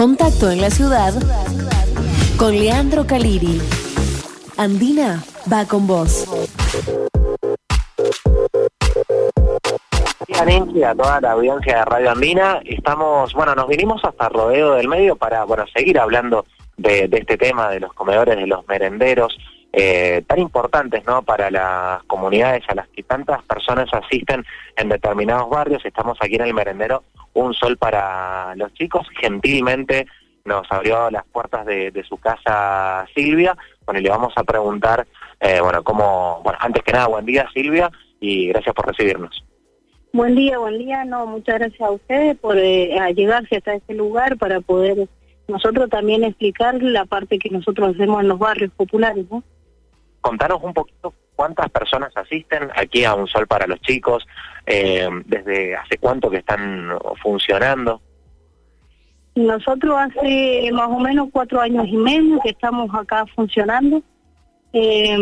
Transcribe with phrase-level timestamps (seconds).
[0.00, 1.12] Contacto en la ciudad
[2.38, 3.60] con Leandro Caliri.
[4.56, 6.26] Andina va con vos.
[10.86, 12.62] a toda la audiencia de Radio Andina.
[12.64, 16.46] Estamos, bueno, nos vinimos hasta Rodeo del Medio para, bueno, seguir hablando
[16.78, 19.36] de, este tema de los comedores, de los merenderos,
[19.70, 21.20] eh, tan importantes, ¿no?
[21.20, 24.46] Para las comunidades a las que tantas personas asisten
[24.76, 25.84] en determinados barrios.
[25.84, 27.04] Estamos aquí en el merendero
[27.40, 29.06] Un Sol para los chicos.
[29.18, 30.06] Gentilmente
[30.44, 33.56] nos abrió las puertas de, su casa Silvia.
[33.84, 35.06] Bueno, y le vamos a preguntar,
[35.40, 37.90] eh, bueno, cómo, bueno, antes que nada, buen día Silvia
[38.20, 39.44] y gracias por recibirnos.
[40.12, 41.04] Buen día, buen día.
[41.04, 45.08] No, muchas gracias a ustedes por eh, llegarse hasta este lugar para poder
[45.48, 49.24] nosotros también explicar la parte que nosotros hacemos en los barrios populares.
[49.30, 49.42] ¿no?
[50.20, 54.26] Contanos un poquito cuántas personas asisten aquí a Un Sol para los Chicos,
[54.66, 56.90] eh, desde hace cuánto que están
[57.22, 58.02] funcionando.
[59.34, 64.02] Nosotros hace más o menos cuatro años y medio que estamos acá funcionando
[64.74, 65.16] eh,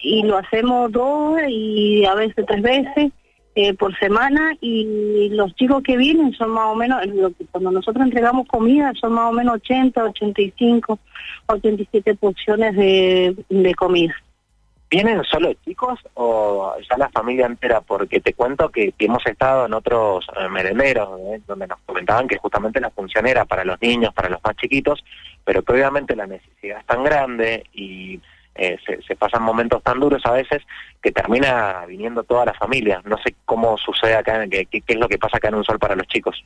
[0.00, 3.12] y lo hacemos dos y a veces tres veces.
[3.54, 7.02] Eh, por semana y los chicos que vienen son más o menos,
[7.50, 10.98] cuando nosotros entregamos comida son más o menos 80, 85,
[11.48, 14.14] 87 porciones de comida.
[14.90, 17.82] ¿Vienen solo chicos o ya la familia entera?
[17.82, 21.40] Porque te cuento que, hemos estado en otros eh, merenderos ¿eh?
[21.46, 25.04] donde nos comentaban que justamente la función era para los niños, para los más chiquitos,
[25.44, 28.18] pero que obviamente la necesidad es tan grande y
[28.54, 30.62] eh, se, pasan momentos tan duros a veces
[31.02, 33.02] que termina viniendo toda la familia.
[33.04, 35.78] No sé cómo sucede acá, qué, qué es lo que pasa acá en Un Sol
[35.78, 36.42] para los chicos.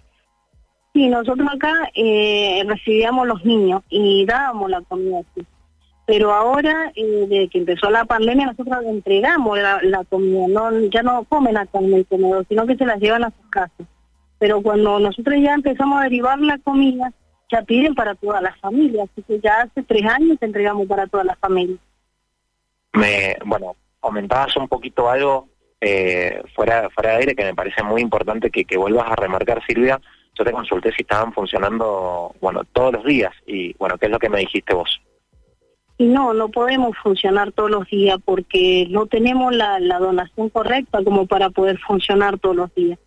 [0.93, 5.23] Sí, nosotros acá eh, recibíamos los niños y dábamos la comida.
[6.13, 10.47] Pero ahora, eh, desde que empezó la pandemia, nosotros entregamos la, comida.
[10.91, 13.87] Ya no comen acá en el comedor, sino que se las llevan a sus casas.
[14.39, 17.13] Pero cuando nosotros ya empezamos a derivar la comida,
[17.51, 19.05] ya piden para toda la familia.
[19.05, 21.79] Así que ya hace tres años entregamos para toda la familia
[22.93, 25.49] me, bueno, comentabas un poquito algo
[25.81, 29.65] eh, fuera, fuera de aire que me parece muy importante que, que vuelvas a remarcar,
[29.67, 29.99] Silvia.
[30.35, 34.19] Yo te consulté si estaban funcionando, bueno, todos los días y, bueno, ¿qué es lo
[34.19, 35.01] que me dijiste vos?
[35.99, 41.05] Y no, no podemos funcionar todos los días porque no tenemos la, la donación correcta
[41.05, 42.99] como para poder funcionar todos los días.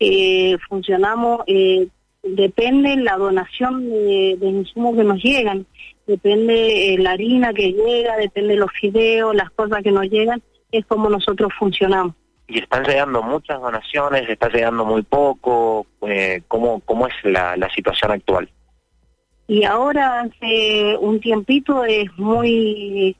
[0.00, 1.88] Eh, funcionamos, eh,
[2.22, 5.66] depende la donación de, de insumos que nos llegan
[6.10, 10.84] depende eh, la harina que llega, depende los fideos, las cosas que nos llegan, es
[10.86, 12.14] como nosotros funcionamos.
[12.48, 14.28] ¿Y están llegando muchas donaciones?
[14.28, 15.86] ¿Está llegando muy poco?
[16.48, 18.50] ¿cómo, ¿Cómo es la, la situación actual?
[19.50, 23.16] Y ahora hace un tiempito es muy,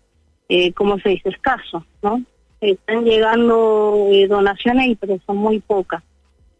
[0.48, 2.22] eh, ¿cómo se dice?, escaso, ¿no?
[2.60, 6.04] Están llegando eh, donaciones, pero son muy pocas.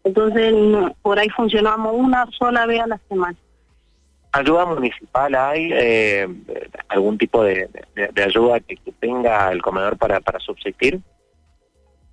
[0.03, 0.53] Entonces,
[1.01, 3.37] por ahí funcionamos una sola vez a la semana.
[4.33, 5.69] ¿Ayuda municipal hay?
[5.71, 6.27] Eh,
[6.89, 7.69] ¿Algún tipo de,
[8.21, 10.99] ayuda que, tenga el comedor para, para subsistir?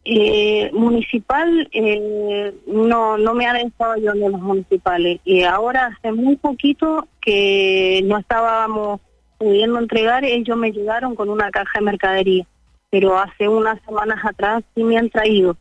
[0.05, 5.21] Eh, municipal, eh, no no me han estado ayudando los municipales.
[5.25, 9.01] Y ahora hace muy poquito que no estábamos
[9.37, 12.47] pudiendo entregar, ellos me llegaron con una caja de mercadería.
[12.91, 15.57] Pero hace unas semanas atrás sí me han traído.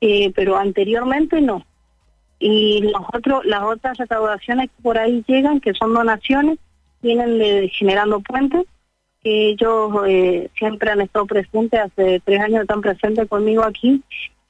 [0.00, 1.64] Eh, pero anteriormente no
[2.38, 6.58] y los otros, las otras recaudaciones que por ahí llegan, que son donaciones,
[7.02, 8.66] vienen de Generando Puentes,
[9.26, 14.00] que ellos eh, siempre han estado presentes, hace tres años están presentes conmigo aquí,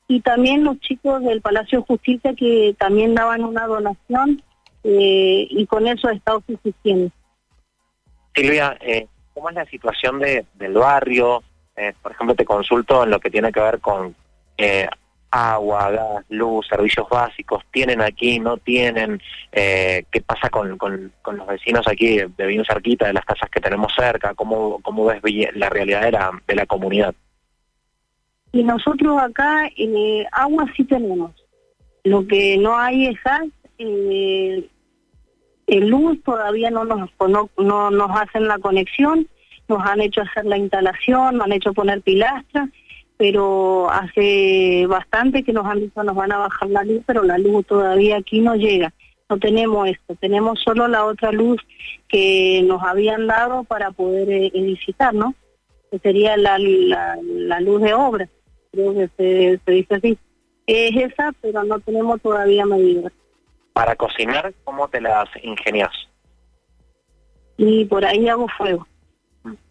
[0.07, 4.43] y también los chicos del Palacio de Justicia que también daban una donación
[4.85, 7.11] eh, y con eso ha estado suficiente.
[8.35, 11.43] Silvia, eh, ¿cómo es la situación de, del barrio?
[12.03, 14.15] por ejemplo, te consulto en lo que tiene que ver con
[15.37, 19.21] agua, gas, luz, servicios básicos, tienen aquí, no tienen,
[19.53, 23.93] eh, qué pasa con, los vecinos aquí de, bien cerquita de las casas que tenemos
[23.97, 25.21] cerca, cómo, cómo ves
[25.55, 27.15] la realidad de la, de la comunidad.
[28.53, 31.33] Y nosotros acá eh, agua sí tenemos,
[32.05, 33.43] lo que no hay es gas,
[33.79, 34.69] eh,
[35.67, 39.29] el luz todavía no nos, no, no nos hacen la conexión,
[39.69, 42.71] nos han hecho hacer la instalación, nos han hecho poner pilastras,
[43.17, 47.39] pero hace bastante que nos han dicho nos van a bajar la luz, pero la
[47.39, 48.93] luz todavía aquí no llega.
[49.29, 51.61] No tenemos esto, tenemos solo la otra luz
[52.09, 55.35] que nos habían dado para poder eh, edificar, ¿no?
[55.91, 58.29] Que sería la, la, luz de obra,
[58.71, 60.19] creo que se, se dice así.
[60.67, 63.13] Es esa, pero no tenemos todavía medidas.
[63.73, 65.91] Para cocinar, ¿cómo te las ingenias?
[67.57, 68.87] Y por ahí hago fuego,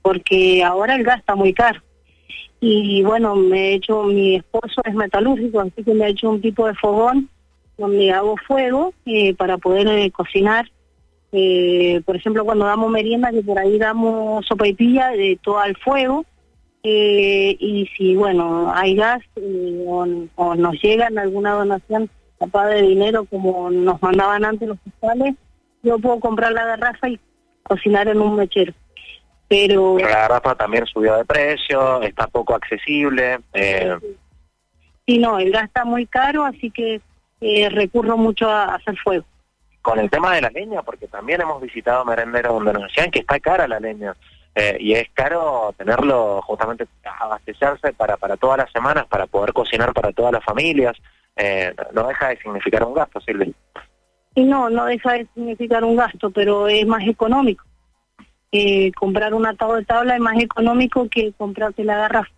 [0.01, 1.84] porque ahora el gas está muy caro
[2.67, 6.41] y bueno, me he hecho, mi esposo es metalúrgico, así que me ha hecho un
[6.41, 7.29] tipo de fogón
[7.77, 10.65] donde hago fuego eh, para poder eh, cocinar
[11.37, 15.59] Eh, por ejemplo, cuando damos merienda, que por ahí damos sopa y pilla de todo
[15.59, 16.23] al fuego.
[16.81, 22.09] Y si, bueno, hay gas o, o, nos llegan alguna donación
[22.39, 25.35] capaz de dinero como nos mandaban antes los fiscales,
[25.83, 27.19] yo puedo comprar la garrafa y
[27.63, 28.73] cocinar en un mechero.
[29.47, 29.97] Pero...
[29.99, 33.39] La garrafa también subió de precio, está poco accesible.
[33.53, 33.97] Eh...
[35.05, 36.99] Sí, no, el gas está muy caro, así que
[37.41, 39.25] eh, recurro mucho a hacer fuego.
[39.81, 43.19] Con el tema de la leña, porque también hemos visitado merenderos donde nos decían que
[43.19, 44.15] está cara la leña.
[44.55, 49.93] Eh, y es caro tenerlo justamente abastecerse para, para todas las semanas, para poder cocinar
[49.93, 50.97] para todas las familias.
[51.35, 53.51] Eh, no deja de significar un gasto, Silvia.
[54.33, 57.63] Y no, no deja de significar un gasto, pero es más económico.
[58.57, 62.31] Eh, comprar un atado de tabla es más económico que comprarte la garrafa.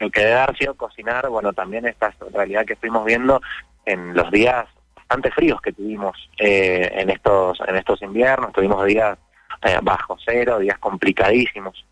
[0.00, 3.42] Lo que debe haber sido cocinar, bueno, también esta realidad que estuvimos viendo
[3.84, 4.66] en los días
[4.96, 9.18] bastante fríos que tuvimos eh, en estos en estos inviernos, tuvimos días
[9.62, 11.84] eh, bajo cero, días complicadísimos.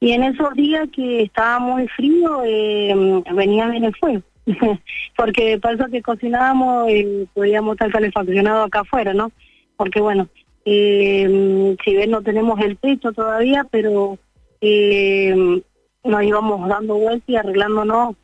[0.00, 4.22] Y en esos días que estaba muy frío, eh, venía bien el fuego.
[5.16, 9.32] porque pasa que cocinábamos y podíamos estar calefaccionados acá afuera, ¿no?
[9.76, 10.28] Porque bueno,
[10.70, 14.18] eh, si ven no tenemos el techo todavía, pero
[14.60, 15.62] eh,
[16.04, 18.16] nos íbamos dando vueltas y arreglándonos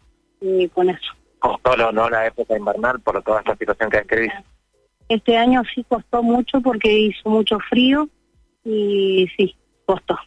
[0.42, 1.12] eh, con eso.
[1.38, 4.32] Costó no la época invernal por toda esta situación que describís.
[5.08, 8.08] Este año sí costó mucho porque hizo mucho frío
[8.62, 9.56] y sí,
[9.86, 10.18] costó.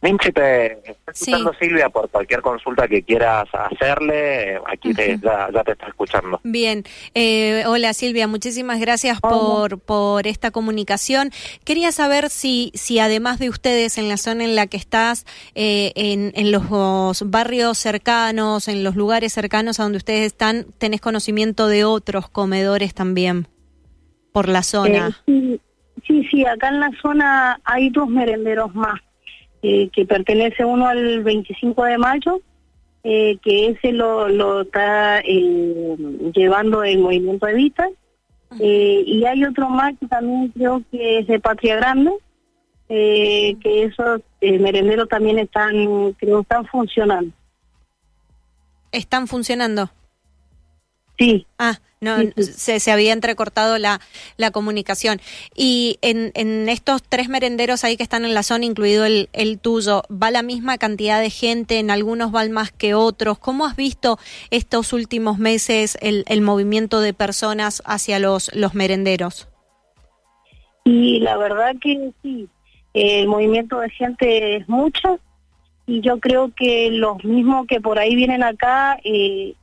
[0.00, 5.64] Minchi, te está escuchando Silvia por cualquier consulta que quieras hacerle, aquí te, ya, ya,
[5.64, 6.40] te está escuchando.
[6.44, 6.84] Bien,
[7.14, 11.30] eh, hola Silvia, muchísimas gracias por, por esta comunicación.
[11.64, 15.92] Quería saber si, si además de ustedes en la zona en la que estás, eh,
[15.96, 21.66] en, en los barrios cercanos, en los lugares cercanos a donde ustedes están, tenés conocimiento
[21.66, 23.48] de otros comedores también
[24.30, 25.08] por la zona.
[25.08, 25.60] Eh, sí,
[26.06, 29.00] sí, sí, acá en la zona hay dos merenderos más
[29.62, 32.40] eh, que pertenece uno al 25 de mayo,
[33.02, 35.96] eh, que ese lo, lo está eh,
[36.34, 37.88] llevando el movimiento Evita,
[38.58, 42.12] y hay otro más que también creo que es de Patria Grande,
[42.88, 47.30] que esos merenderos también están, creo, están funcionando.
[48.90, 49.90] ¿Están funcionando?
[51.18, 51.46] Sí.
[51.58, 52.42] Ah, no, sí, sí.
[52.44, 54.00] Se, se, había entrecortado la,
[54.36, 55.20] la comunicación.
[55.56, 59.58] Y en, en, estos tres merenderos ahí que están en la zona, incluido el, el,
[59.58, 61.80] tuyo, ¿va la misma cantidad de gente?
[61.80, 63.38] ¿En algunos van más que otros?
[63.38, 64.18] ¿Cómo has visto
[64.50, 69.48] estos últimos meses el, el movimiento de personas hacia los, los merenderos?
[70.84, 72.48] Y la verdad que sí,
[72.94, 75.18] el movimiento de gente es mucho
[75.86, 79.00] y yo creo que los mismos que por ahí vienen acá...
[79.02, 79.54] Eh,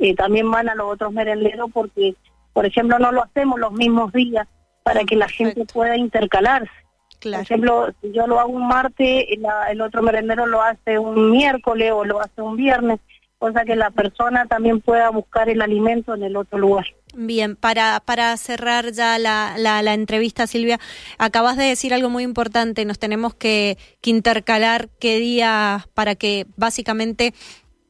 [0.00, 2.14] eh, también van a los otros merenderos porque,
[2.52, 4.48] por ejemplo, no lo hacemos los mismos días
[4.82, 6.72] para que la gente pueda intercalarse.
[7.18, 7.42] Claro.
[7.42, 11.30] Por ejemplo, si yo lo hago un martes, la, el otro merendero lo hace un
[11.30, 12.98] miércoles o lo hace un viernes,
[13.38, 16.86] cosa que la persona también pueda buscar el alimento en el otro lugar.
[17.14, 20.78] Bien, para, para cerrar ya la, la, la, entrevista, Silvia,
[21.18, 26.46] acabas de decir algo muy importante, nos tenemos que, que intercalar qué día para que
[26.56, 27.34] básicamente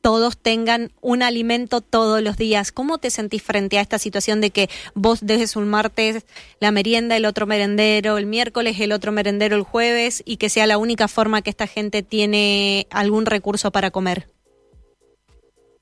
[0.00, 2.72] todos tengan un alimento todos los días.
[2.72, 6.26] ¿Cómo te sentís frente a esta situación de que vos dejes un martes
[6.60, 10.66] la merienda, el otro merendero el miércoles, el otro merendero el jueves y que sea
[10.66, 14.26] la única forma que esta gente tiene algún recurso para comer?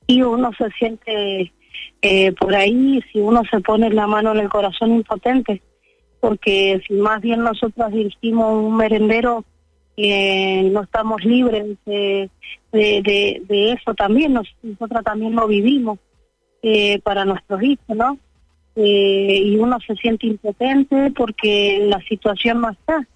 [0.07, 1.52] Y uno se siente
[2.02, 5.62] eh, por ahí, si uno se pone la mano en el corazón impotente,
[6.21, 9.45] porque si más bien nosotros dirigimos un merendero,
[10.00, 12.31] eh, no estamos libres de,
[12.71, 15.99] eso también, Nos, nosotros también lo vivimos
[16.62, 18.19] eh, para nuestros hijos, ¿no?
[18.76, 23.07] Eh, y uno se siente impotente porque la situación no está,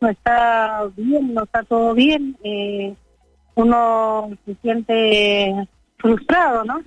[0.00, 2.94] no está bien, no está todo bien, eh,
[3.54, 6.82] uno se siente frustrado, ¿no?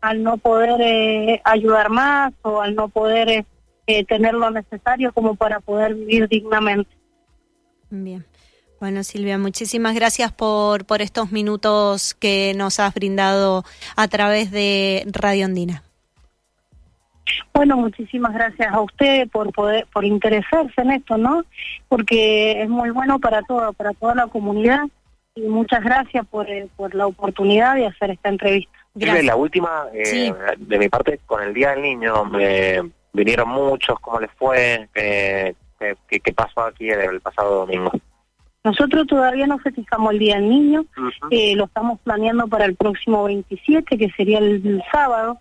[0.00, 3.44] Al no poder ayudar más o al no poder
[4.08, 6.90] tener lo necesario como para poder vivir dignamente.
[7.90, 8.24] Bien.
[8.80, 13.62] Bueno, Silvia, muchísimas gracias por, por estos minutos que nos has brindado
[13.94, 15.82] a través de Radio Andina.
[17.52, 21.44] Bueno, muchísimas gracias a usted por poder, por interesarse en esto, ¿no?
[21.88, 24.84] Porque es muy bueno para todo, para toda la comunidad
[25.34, 28.72] y muchas gracias por, eh, por la oportunidad de hacer esta entrevista.
[28.94, 29.26] Gracias.
[29.26, 30.32] La última, eh, sí.
[30.56, 32.80] de mi parte, con el Día del Niño, me
[33.12, 34.88] vinieron muchos, ¿cómo les fue?
[34.94, 37.92] ¿Qué, qué, qué pasó aquí el pasado domingo?
[38.62, 41.28] Nosotros todavía no festejamos el Día del Niño, uh -huh.
[41.30, 45.38] eh, lo estamos planeando para el próximo 27, que sería el, el sábado.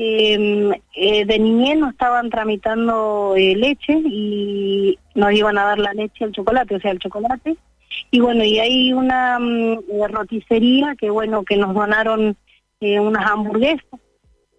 [0.00, 5.92] eh, eh, de niñez nos estaban tramitando eh, leche y nos iban a dar la
[5.92, 7.56] leche al chocolate, o sea, el chocolate.
[8.12, 12.36] Y bueno, y hay una mm, roticería que bueno, que nos donaron
[12.80, 14.00] unas hamburguesas.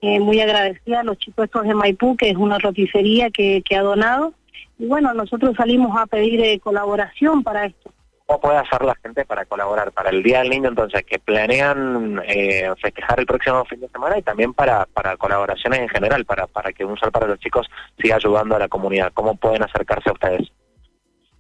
[0.01, 3.81] muy agradecida a los chicos estos de Maipú, que es una roticería que, que ha
[3.81, 4.34] donado.
[4.78, 7.92] Y bueno, nosotros salimos a pedir colaboración para esto.
[8.25, 12.22] ¿Cómo puede hacer la gente para colaborar para el Día del Niño entonces que planean
[12.28, 16.46] eh, festejar el próximo fin de semana y también para, para colaboraciones en general, para,
[16.46, 17.68] para que un sol para los chicos
[18.00, 19.12] siga ayudando a la comunidad?
[19.16, 20.48] ¿Cómo pueden acercarse a ustedes?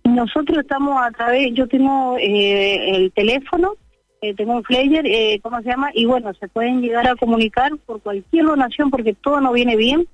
[0.03, 3.75] Nosotros estamos a través, yo tengo eh, el teléfono,
[4.21, 5.91] eh, tengo un flyer, eh, ¿cómo se llama?
[5.93, 10.07] Y bueno, se pueden llegar a comunicar por cualquier donación porque todo no viene bien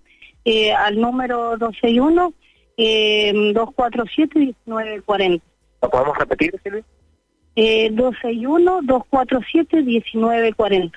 [0.44, 2.34] eh, al número 261
[2.78, 5.46] eh, 247 1940.
[5.82, 6.84] ¿Lo podemos repetir, Silvia?
[7.56, 10.92] Eh, 261-247-1940.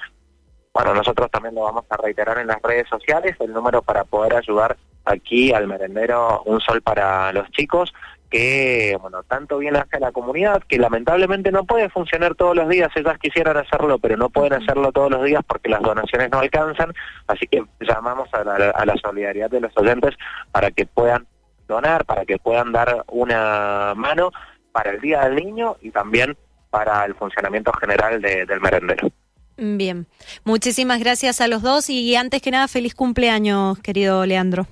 [0.75, 4.35] Bueno, nosotros también lo vamos a reiterar en las redes sociales, el número para poder
[4.35, 7.93] ayudar aquí al merendero Un Sol para los chicos,
[8.31, 12.69] que, bueno, tanto bien hace a la comunidad, que lamentablemente no puede funcionar todos los
[12.69, 16.41] días, ellas quisieran hacerlo, pero no pueden hacerlo todos los días porque las donaciones no
[16.41, 16.93] alcanzan,
[17.27, 20.15] así que llamamos a la, a la solidaridad de los oyentes
[20.53, 21.27] para que puedan
[21.69, 24.33] donar, para que puedan dar una mano
[24.73, 26.37] para el Día del Niño y también
[26.71, 29.09] para el funcionamiento general del merendero.
[29.57, 30.07] Bien,
[30.45, 34.67] muchísimas gracias a los dos y antes que nada feliz cumpleaños, querido Leandro.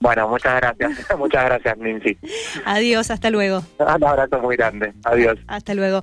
[0.00, 2.16] Bueno, muchas gracias, muchas gracias Nancy.
[2.64, 3.62] Adiós, hasta luego.
[3.78, 5.38] Un abrazo muy grande, adiós.
[5.48, 6.02] Hasta luego.